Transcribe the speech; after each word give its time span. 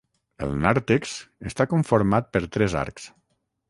El 0.45 0.55
nàrtex 0.63 1.13
està 1.51 1.69
conformat 1.77 2.35
per 2.35 2.45
tres 2.59 2.81
arcs. 2.85 3.11